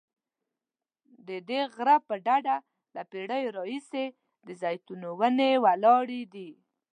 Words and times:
ددې 1.27 1.59
غره 1.75 1.97
پر 2.07 2.17
ډډه 2.25 2.55
له 2.95 3.01
پیړیو 3.11 3.55
راهیسې 3.57 4.05
د 4.47 4.49
زیتونو 4.61 5.07
ونې 5.19 5.51
ولاړې 5.63 6.21
دي. 6.33 6.49